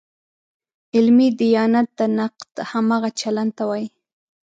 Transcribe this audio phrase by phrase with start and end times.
[0.95, 3.87] علمي دیانت د نقد همغه چلن ته وایي.